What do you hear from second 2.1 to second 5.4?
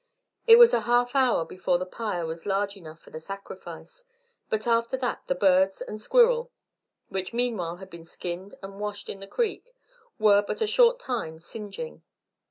was large enough for the sacrifice, but after that the